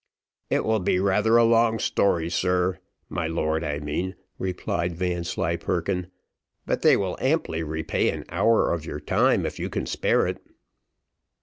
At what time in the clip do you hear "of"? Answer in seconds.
8.73-8.83